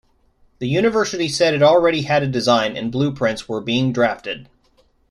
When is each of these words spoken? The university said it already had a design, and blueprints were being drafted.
The 0.57 0.65
university 0.67 1.27
said 1.29 1.53
it 1.53 1.61
already 1.61 2.01
had 2.01 2.23
a 2.23 2.27
design, 2.27 2.75
and 2.75 2.91
blueprints 2.91 3.47
were 3.47 3.61
being 3.61 3.93
drafted. 3.93 4.49